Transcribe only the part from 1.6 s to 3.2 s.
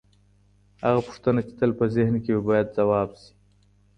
په ذهن کي وي، بايد ځواب